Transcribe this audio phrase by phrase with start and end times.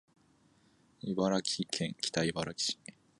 [1.03, 2.79] 茨城県北茨城市